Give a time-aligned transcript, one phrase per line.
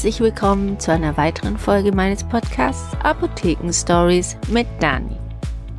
[0.00, 5.18] herzlich willkommen zu einer weiteren Folge meines Podcasts Apotheken Stories mit Dani.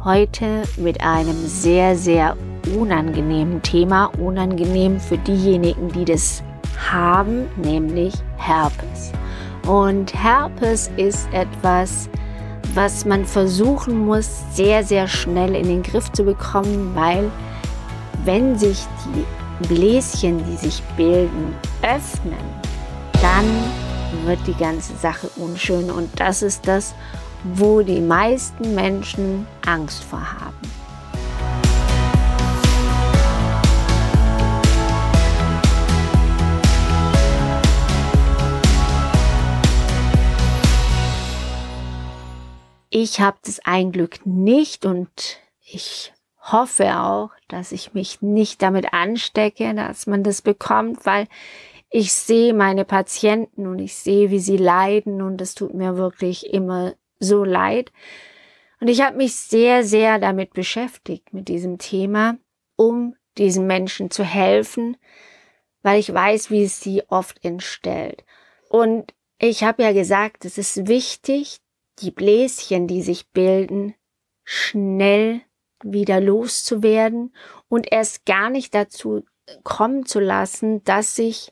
[0.04, 2.38] Heute mit einem sehr, sehr
[2.78, 6.43] unangenehmen Thema, unangenehm für diejenigen, die das
[6.92, 9.12] haben, nämlich Herpes.
[9.65, 12.07] Und Herpes ist etwas,
[12.76, 17.32] was man versuchen muss, sehr, sehr schnell in den Griff zu bekommen, weil
[18.24, 22.38] wenn sich die Bläschen, die sich bilden, öffnen,
[23.14, 23.81] dann
[24.24, 26.93] wird die ganze Sache unschön und das ist das,
[27.43, 30.71] wo die meisten Menschen Angst vor haben.
[42.94, 48.94] Ich habe das ein Glück nicht und ich hoffe auch, dass ich mich nicht damit
[48.94, 51.28] anstecke, dass man das bekommt, weil
[51.94, 56.52] ich sehe meine Patienten und ich sehe, wie sie leiden und es tut mir wirklich
[56.52, 57.92] immer so leid.
[58.80, 62.38] Und ich habe mich sehr, sehr damit beschäftigt, mit diesem Thema,
[62.78, 64.95] um diesen Menschen zu helfen,
[65.83, 68.23] weil ich weiß, wie es sie oft entstellt.
[68.70, 71.59] Und ich habe ja gesagt, es ist wichtig,
[72.00, 73.95] die Bläschen, die sich bilden,
[74.45, 75.42] schnell
[75.83, 77.36] wieder loszuwerden
[77.67, 79.26] und erst gar nicht dazu
[79.64, 81.52] kommen zu lassen, dass sich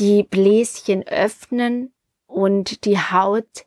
[0.00, 1.92] die Bläschen öffnen
[2.26, 3.66] und die Haut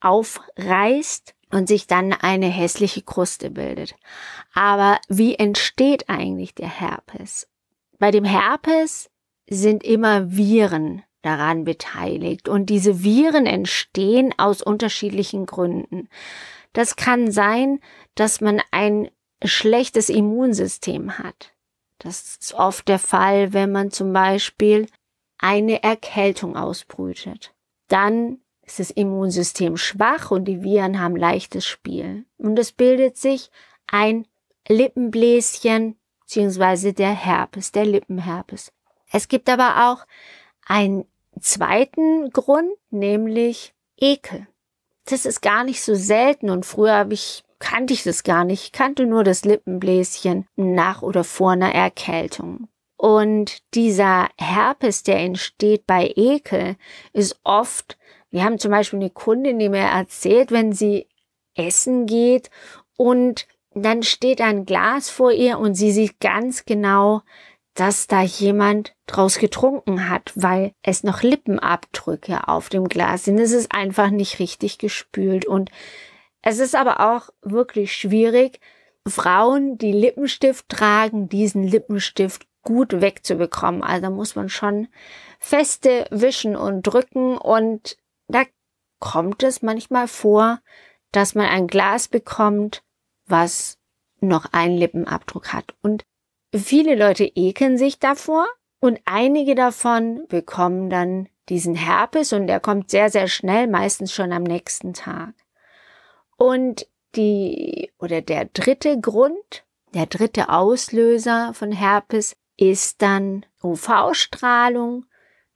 [0.00, 3.94] aufreißt und sich dann eine hässliche Kruste bildet.
[4.54, 7.48] Aber wie entsteht eigentlich der Herpes?
[7.98, 9.10] Bei dem Herpes
[9.48, 16.08] sind immer Viren daran beteiligt und diese Viren entstehen aus unterschiedlichen Gründen.
[16.72, 17.80] Das kann sein,
[18.14, 19.10] dass man ein
[19.42, 21.52] schlechtes Immunsystem hat.
[21.98, 24.86] Das ist oft der Fall, wenn man zum Beispiel
[25.44, 27.52] eine Erkältung ausbrütet.
[27.88, 32.24] Dann ist das Immunsystem schwach und die Viren haben leichtes Spiel.
[32.38, 33.50] Und es bildet sich
[33.86, 34.26] ein
[34.68, 38.72] Lippenbläschen beziehungsweise der Herpes, der Lippenherpes.
[39.12, 40.06] Es gibt aber auch
[40.66, 41.04] einen
[41.38, 44.46] zweiten Grund, nämlich Ekel.
[45.04, 48.62] Das ist gar nicht so selten und früher habe ich kannte ich das gar nicht.
[48.62, 52.68] Ich kannte nur das Lippenbläschen nach oder vor einer Erkältung.
[52.96, 56.76] Und dieser Herpes, der entsteht bei Ekel,
[57.12, 57.98] ist oft,
[58.30, 61.08] wir haben zum Beispiel eine Kundin, die mir erzählt, wenn sie
[61.54, 62.50] essen geht
[62.96, 67.22] und dann steht ein Glas vor ihr und sie sieht ganz genau,
[67.74, 73.38] dass da jemand draus getrunken hat, weil es noch Lippenabdrücke auf dem Glas sind.
[73.38, 75.70] Es ist einfach nicht richtig gespült und
[76.40, 78.60] es ist aber auch wirklich schwierig,
[79.06, 83.82] Frauen, die Lippenstift tragen, diesen Lippenstift gut wegzubekommen.
[83.82, 84.88] Also muss man schon
[85.38, 87.96] feste wischen und drücken und
[88.28, 88.44] da
[88.98, 90.60] kommt es manchmal vor,
[91.12, 92.82] dass man ein Glas bekommt,
[93.26, 93.78] was
[94.20, 95.74] noch einen Lippenabdruck hat.
[95.82, 96.04] Und
[96.54, 98.46] viele Leute ekeln sich davor
[98.80, 104.32] und einige davon bekommen dann diesen Herpes und der kommt sehr, sehr schnell, meistens schon
[104.32, 105.34] am nächsten Tag.
[106.36, 115.06] Und die oder der dritte Grund, der dritte Auslöser von Herpes ist dann UV-Strahlung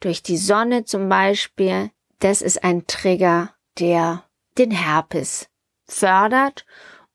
[0.01, 1.91] durch die Sonne zum Beispiel.
[2.21, 4.25] Das ist ein Trigger, der
[4.57, 5.49] den Herpes
[5.85, 6.67] fördert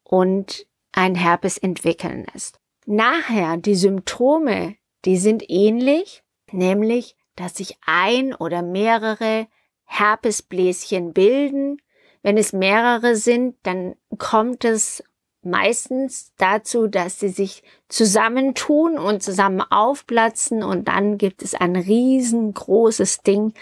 [0.03, 2.59] und ein Herpes entwickeln lässt.
[2.85, 9.47] Nachher die Symptome, die sind ähnlich, nämlich, dass sich ein oder mehrere
[9.85, 11.77] Herpesbläschen bilden.
[12.21, 15.03] Wenn es mehrere sind, dann kommt es
[15.46, 23.22] meistens dazu, dass sie sich zusammentun und zusammen aufplatzen und dann gibt es ein riesengroßes
[23.22, 23.54] Ding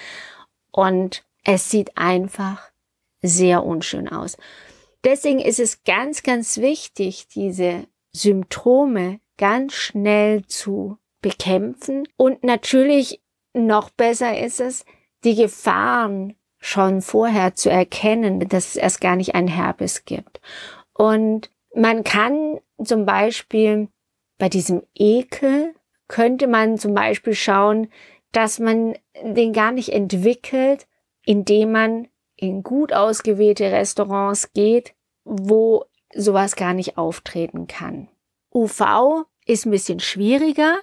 [0.72, 2.72] und es sieht einfach
[3.22, 4.38] sehr unschön aus.
[5.04, 13.22] Deswegen ist es ganz, ganz wichtig, diese Symptome ganz schnell zu bekämpfen und natürlich
[13.54, 14.86] noch besser ist es,
[15.24, 20.40] die Gefahren schon vorher zu erkennen, dass es erst gar nicht ein Herpes gibt.
[20.94, 23.88] Und man kann zum Beispiel
[24.38, 25.74] bei diesem Ekel
[26.08, 27.88] könnte man zum Beispiel schauen,
[28.32, 30.88] dass man den gar nicht entwickelt,
[31.26, 38.10] indem man in gut ausgewählte Restaurants geht, wo sowas gar nicht auftreten kann.
[38.54, 40.80] UV ist ein bisschen schwieriger,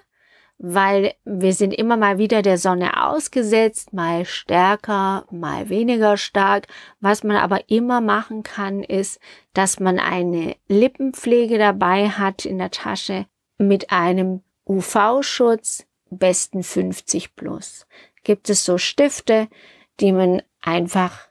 [0.59, 6.67] weil wir sind immer mal wieder der Sonne ausgesetzt, mal stärker, mal weniger stark.
[6.99, 9.21] Was man aber immer machen kann, ist,
[9.53, 13.25] dass man eine Lippenpflege dabei hat in der Tasche
[13.57, 17.87] mit einem UV-Schutz, besten 50 plus.
[18.23, 19.47] Gibt es so Stifte,
[20.01, 21.29] die man einfach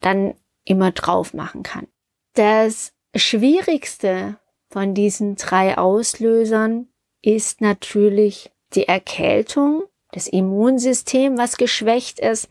[0.00, 0.34] dann
[0.64, 1.88] immer drauf machen kann.
[2.34, 4.38] Das Schwierigste
[4.70, 6.86] von diesen drei Auslösern
[7.22, 12.48] ist natürlich die Erkältung, das Immunsystem, was geschwächt ist.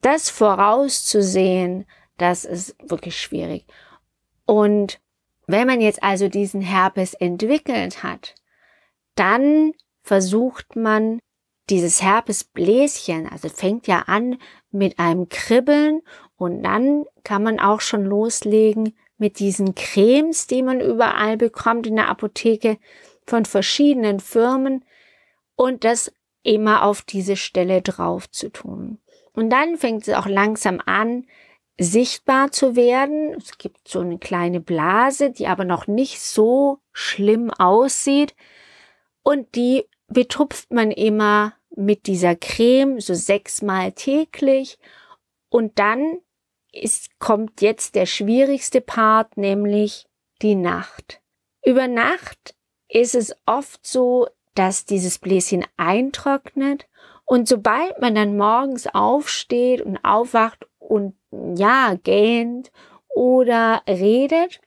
[0.00, 1.86] Das vorauszusehen,
[2.18, 3.66] das ist wirklich schwierig.
[4.46, 5.00] Und
[5.46, 8.34] wenn man jetzt also diesen Herpes entwickelt hat,
[9.14, 9.72] dann
[10.02, 11.20] versucht man
[11.70, 14.38] dieses Herpesbläschen, also fängt ja an
[14.70, 16.02] mit einem Kribbeln
[16.36, 21.96] und dann kann man auch schon loslegen mit diesen Cremes, die man überall bekommt in
[21.96, 22.78] der Apotheke
[23.26, 24.84] von verschiedenen Firmen
[25.62, 26.12] und das
[26.42, 28.98] immer auf diese Stelle drauf zu tun.
[29.32, 31.26] Und dann fängt es auch langsam an,
[31.78, 33.34] sichtbar zu werden.
[33.34, 38.34] Es gibt so eine kleine Blase, die aber noch nicht so schlimm aussieht.
[39.22, 44.78] Und die betupft man immer mit dieser Creme so sechsmal täglich.
[45.48, 46.18] Und dann
[46.72, 50.06] ist, kommt jetzt der schwierigste Part, nämlich
[50.42, 51.20] die Nacht.
[51.64, 52.56] Über Nacht
[52.88, 56.86] ist es oft so, dass dieses Bläschen eintrocknet
[57.24, 62.70] und sobald man dann morgens aufsteht und aufwacht und ja, gähnt
[63.08, 64.60] oder redet,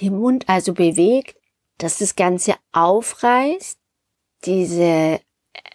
[0.00, 1.36] den Mund also bewegt,
[1.78, 3.78] dass das Ganze aufreißt,
[4.44, 5.20] diese,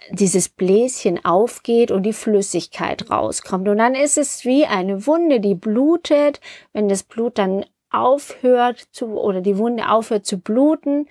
[0.09, 3.67] dieses Bläschen aufgeht und die Flüssigkeit rauskommt.
[3.67, 6.41] Und dann ist es wie eine Wunde, die blutet.
[6.73, 11.07] Wenn das Blut dann aufhört zu, oder die Wunde aufhört zu bluten,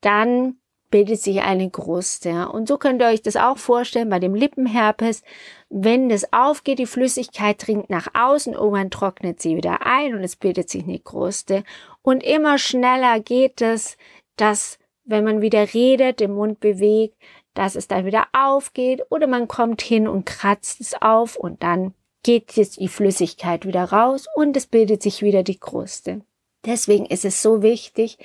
[0.00, 0.56] dann
[0.90, 2.48] bildet sich eine Kruste.
[2.48, 5.22] Und so könnt ihr euch das auch vorstellen bei dem Lippenherpes.
[5.68, 10.36] Wenn das aufgeht, die Flüssigkeit dringt nach außen, irgendwann trocknet sie wieder ein und es
[10.36, 11.64] bildet sich eine Kruste.
[12.02, 13.96] Und immer schneller geht es,
[14.36, 17.16] dass, wenn man wieder redet, den Mund bewegt,
[17.54, 21.94] dass es dann wieder aufgeht oder man kommt hin und kratzt es auf und dann
[22.22, 26.22] geht jetzt die Flüssigkeit wieder raus und es bildet sich wieder die Kruste.
[26.64, 28.18] Deswegen ist es so wichtig,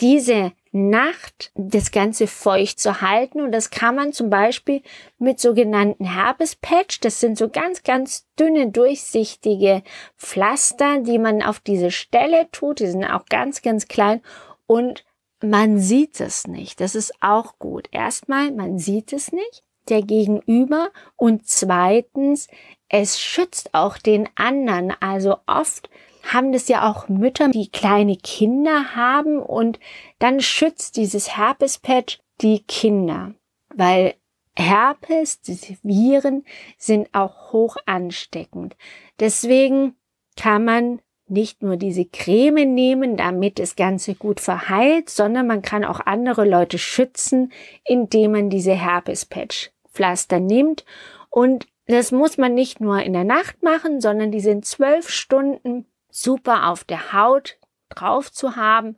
[0.00, 3.40] diese Nacht das Ganze feucht zu halten.
[3.40, 4.82] Und das kann man zum Beispiel
[5.18, 6.98] mit sogenannten Herpespatch.
[6.98, 9.84] Das sind so ganz, ganz dünne, durchsichtige
[10.18, 12.80] Pflaster, die man auf diese Stelle tut.
[12.80, 14.20] Die sind auch ganz, ganz klein.
[14.66, 15.04] Und
[15.40, 16.80] man sieht es nicht.
[16.80, 17.86] Das ist auch gut.
[17.92, 20.90] Erstmal, man sieht es nicht, der Gegenüber.
[21.14, 22.48] Und zweitens,
[22.88, 24.92] es schützt auch den anderen.
[25.00, 25.88] Also oft
[26.32, 29.78] haben das ja auch Mütter, die kleine Kinder haben und
[30.18, 33.34] dann schützt dieses Herpespatch die Kinder,
[33.74, 34.14] weil
[34.56, 36.44] Herpes, diese Viren
[36.78, 38.76] sind auch hoch ansteckend.
[39.18, 39.96] Deswegen
[40.36, 45.84] kann man nicht nur diese Creme nehmen, damit das Ganze gut verheilt, sondern man kann
[45.84, 47.52] auch andere Leute schützen,
[47.84, 50.84] indem man diese Herpespatch Pflaster nimmt.
[51.30, 55.86] Und das muss man nicht nur in der Nacht machen, sondern die sind zwölf Stunden
[56.14, 57.58] super auf der Haut
[57.88, 58.96] drauf zu haben.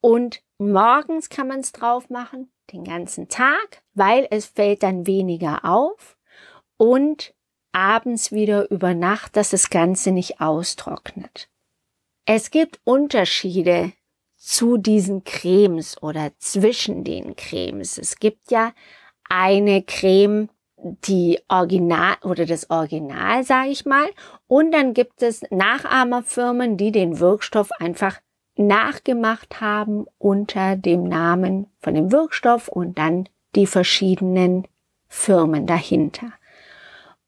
[0.00, 5.64] Und morgens kann man es drauf machen, den ganzen Tag, weil es fällt dann weniger
[5.64, 6.18] auf.
[6.76, 7.34] Und
[7.72, 11.48] abends wieder über Nacht, dass das Ganze nicht austrocknet.
[12.24, 13.92] Es gibt Unterschiede
[14.36, 17.98] zu diesen Cremes oder zwischen den Cremes.
[17.98, 18.72] Es gibt ja
[19.28, 20.48] eine Creme,
[20.82, 24.08] die Original oder das Original, sage ich mal.
[24.46, 28.20] Und dann gibt es Nachahmerfirmen, die den Wirkstoff einfach
[28.56, 34.66] nachgemacht haben unter dem Namen von dem Wirkstoff und dann die verschiedenen
[35.08, 36.32] Firmen dahinter.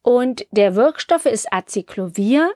[0.02, 2.52] Und der Wirkstoff ist Acyclovir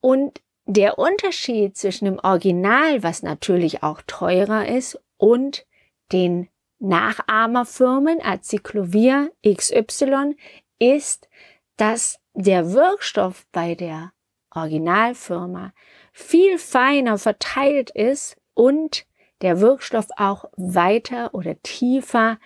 [0.00, 5.66] und der Unterschied zwischen dem Original, was natürlich auch teurer ist, und
[6.12, 6.48] den
[6.82, 10.36] Nachahmerfirmen Acyclovir XY
[10.78, 11.28] ist,
[11.76, 14.12] dass der Wirkstoff bei der
[14.50, 15.72] Originalfirma
[16.12, 19.06] viel feiner verteilt ist und
[19.42, 22.38] der Wirkstoff auch weiter oder tiefer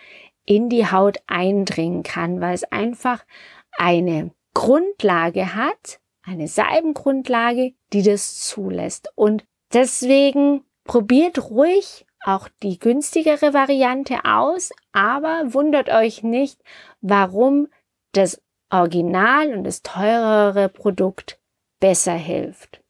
[0.45, 3.25] in die Haut eindringen kann, weil es einfach
[3.73, 9.09] eine Grundlage hat, eine Salbengrundlage, die das zulässt.
[9.15, 16.61] Und deswegen probiert ruhig auch die günstigere Variante aus, aber wundert euch nicht,
[17.01, 17.69] warum
[18.13, 21.39] das Original und das teurere Produkt
[21.79, 22.83] besser hilft.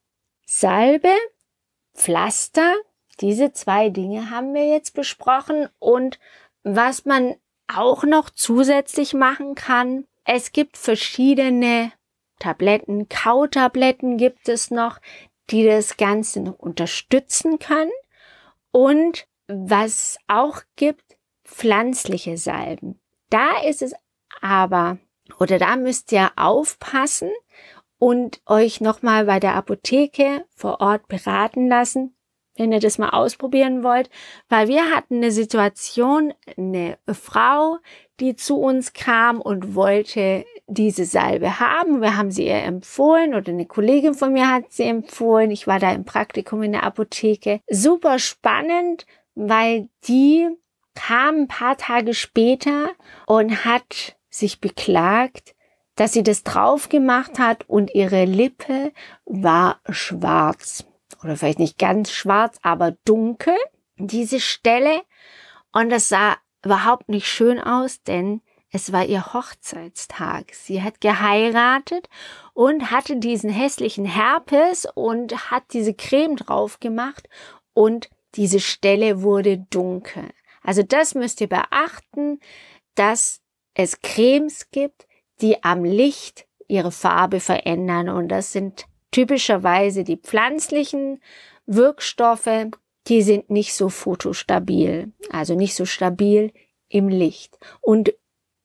[0.46, 1.12] Salbe,
[1.94, 2.74] Pflaster,
[3.20, 6.18] diese zwei Dinge haben wir jetzt besprochen und
[6.62, 7.34] was man
[7.68, 11.92] auch noch zusätzlich machen kann, es gibt verschiedene
[12.38, 14.98] Tabletten, Kautabletten gibt es noch,
[15.50, 17.92] die das Ganze noch unterstützen können.
[18.76, 21.16] Und was auch gibt,
[21.46, 23.00] pflanzliche Salben.
[23.30, 23.94] Da ist es
[24.42, 24.98] aber,
[25.40, 27.30] oder da müsst ihr aufpassen
[27.98, 32.18] und euch nochmal bei der Apotheke vor Ort beraten lassen,
[32.58, 34.10] wenn ihr das mal ausprobieren wollt,
[34.48, 37.78] weil wir hatten eine Situation, eine Frau,
[38.20, 42.00] die zu uns kam und wollte diese Salbe haben.
[42.00, 45.50] Wir haben sie ihr empfohlen oder eine Kollegin von mir hat sie empfohlen.
[45.50, 47.60] Ich war da im Praktikum in der Apotheke.
[47.68, 50.48] Super spannend, weil die
[50.94, 52.90] kam ein paar Tage später
[53.26, 55.54] und hat sich beklagt,
[55.94, 58.92] dass sie das drauf gemacht hat und ihre Lippe
[59.24, 60.84] war schwarz.
[61.22, 63.56] Oder vielleicht nicht ganz schwarz, aber dunkel.
[63.96, 65.02] Diese Stelle.
[65.72, 70.52] Und das sah überhaupt nicht schön aus, denn es war ihr Hochzeitstag.
[70.52, 72.08] Sie hat geheiratet
[72.52, 77.28] und hatte diesen hässlichen Herpes und hat diese Creme drauf gemacht
[77.72, 80.30] und diese Stelle wurde dunkel.
[80.62, 82.40] Also das müsst ihr beachten,
[82.96, 83.40] dass
[83.74, 85.06] es Cremes gibt,
[85.40, 91.20] die am Licht ihre Farbe verändern und das sind typischerweise die pflanzlichen
[91.66, 92.68] Wirkstoffe,
[93.08, 96.52] die sind nicht so fotostabil, also nicht so stabil
[96.88, 98.12] im Licht und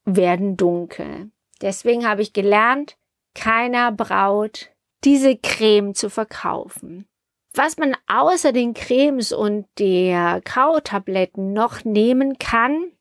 [0.06, 1.32] werden dunkel.
[1.62, 2.98] Deswegen habe ich gelernt,
[3.34, 4.72] keiner Braut
[5.04, 7.08] diese Creme zu verkaufen.
[7.54, 12.92] Was man außer den Cremes und der Kautabletten noch nehmen kann,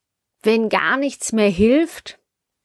[0.43, 2.19] wenn gar nichts mehr hilft,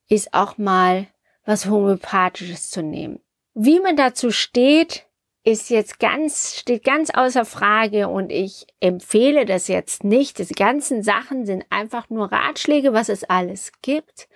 [0.10, 1.08] ist auch mal
[1.46, 3.20] was Homöopathisches zu nehmen.
[3.57, 5.05] Wie man dazu steht,
[5.45, 10.39] ist jetzt ganz, steht ganz außer Frage und ich empfehle das jetzt nicht.
[10.39, 14.27] Die ganzen Sachen sind einfach nur Ratschläge, was es alles gibt.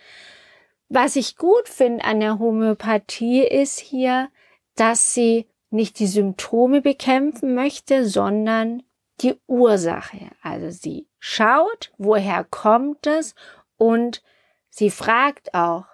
[0.88, 4.30] Was ich gut finde an der Homöopathie ist hier,
[4.76, 8.84] dass sie nicht die Symptome bekämpfen möchte, sondern
[9.20, 10.30] die Ursache.
[10.42, 13.36] Also sie schaut, woher kommt es
[13.76, 14.24] und
[14.70, 15.89] sie fragt auch,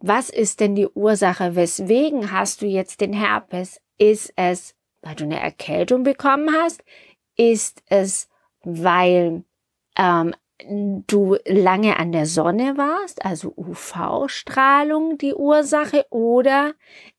[0.00, 1.54] was ist denn die Ursache?
[1.56, 3.80] Weswegen hast du jetzt den Herpes?
[3.98, 6.82] Ist es, weil du eine Erkältung bekommen hast?
[7.36, 8.28] Ist es,
[8.62, 9.44] weil
[9.96, 10.34] ähm,
[11.06, 16.06] du lange an der Sonne warst, also UV-Strahlung die Ursache?
[16.10, 16.74] Oder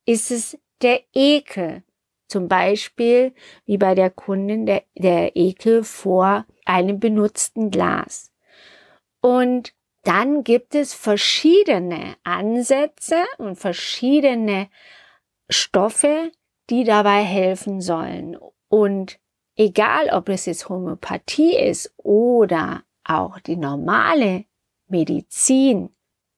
[0.05, 1.83] ist es der Ekel?
[2.27, 3.33] Zum Beispiel
[3.65, 8.31] wie bei der Kundin der, der Ekel vor einem benutzten Glas.
[9.21, 9.73] Und
[10.03, 14.69] dann gibt es verschiedene Ansätze und verschiedene
[15.49, 16.31] Stoffe,
[16.69, 18.37] die dabei helfen sollen.
[18.67, 19.19] Und
[19.55, 24.45] egal, ob es jetzt Homöopathie ist oder auch die normale
[24.87, 25.89] Medizin,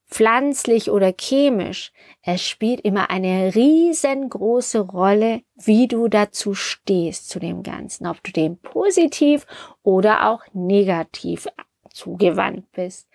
[0.07, 1.91] pflanzlich oder chemisch,
[2.21, 8.31] es spielt immer eine riesengroße Rolle, wie du dazu stehst zu dem Ganzen, ob du
[8.31, 9.45] dem positiv
[9.81, 11.47] oder auch negativ
[11.91, 13.07] zugewandt bist.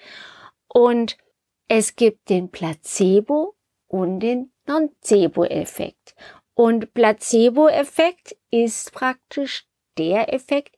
[0.68, 1.16] Und
[1.68, 3.56] es gibt den Placebo
[3.86, 6.14] und den Nocebo-Effekt.
[6.54, 10.76] Und Placebo-Effekt ist praktisch der Effekt,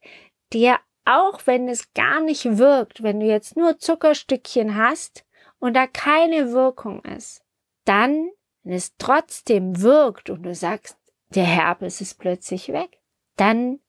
[0.53, 5.25] der auch wenn es gar nicht wirkt, wenn du jetzt nur Zuckerstückchen hast
[5.59, 7.43] und da keine Wirkung ist,
[7.85, 8.31] dann,
[8.63, 10.97] wenn es trotzdem wirkt und du sagst,
[11.31, 13.01] der Herpes ist plötzlich weg,
[13.37, 13.81] dann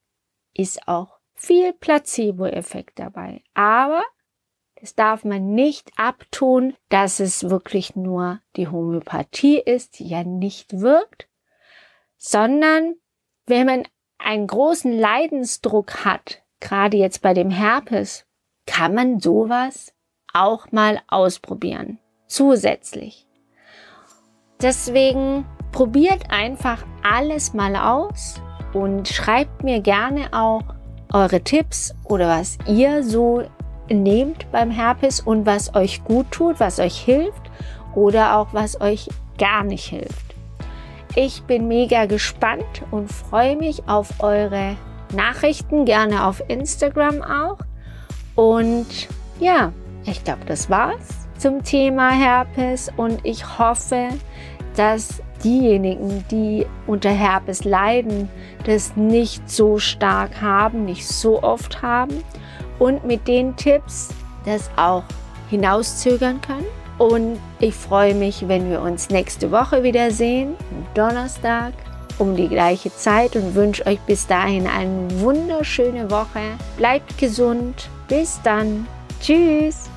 [0.53, 3.43] ist auch viel Placebo-Effekt dabei.
[3.53, 4.03] Aber
[4.81, 10.81] das darf man nicht abtun, dass es wirklich nur die Homöopathie ist, die ja nicht
[10.81, 11.27] wirkt,
[12.17, 12.95] sondern
[13.45, 13.83] wenn man
[14.17, 18.25] einen großen Leidensdruck hat, gerade jetzt bei dem Herpes,
[18.65, 19.93] kann man sowas
[20.33, 21.99] auch mal ausprobieren.
[22.25, 23.27] Zusätzlich.
[24.61, 28.41] Deswegen probiert einfach alles mal aus
[28.73, 30.63] und schreibt mir gerne auch
[31.13, 33.43] eure Tipps oder was ihr so
[33.93, 37.51] nehmt beim Herpes und was euch gut tut, was euch hilft
[37.95, 40.35] oder auch was euch gar nicht hilft.
[41.15, 44.77] Ich bin mega gespannt und freue mich auf eure
[45.13, 47.57] Nachrichten, gerne auf Instagram auch.
[48.35, 48.87] Und
[49.39, 49.73] ja,
[50.05, 54.09] ich glaube, das war's zum Thema Herpes und ich hoffe,
[54.75, 58.29] dass diejenigen, die unter Herpes leiden,
[58.65, 62.23] das nicht so stark haben, nicht so oft haben
[62.81, 64.09] und mit den Tipps
[64.43, 65.03] das auch
[65.51, 66.65] hinauszögern können.
[66.97, 70.55] Und ich freue mich, wenn wir uns nächste Woche wiedersehen,
[70.95, 71.73] Donnerstag
[72.17, 76.41] um die gleiche Zeit und wünsche euch bis dahin eine wunderschöne Woche.
[76.75, 77.87] Bleibt gesund.
[78.07, 78.87] Bis dann.
[79.21, 79.90] Tschüss.